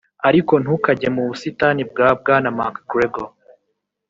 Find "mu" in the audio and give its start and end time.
1.15-1.21